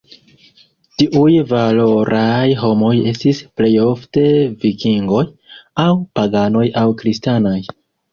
Tiuj 0.99 1.33
"valoraj 1.49 2.47
homoj" 2.61 2.93
estis 3.11 3.41
plejofte 3.61 4.23
vikingoj, 4.63 5.21
aŭ 5.85 5.87
paganoj 6.21 6.65
aŭ 6.83 6.87
kristanaj. 7.03 7.55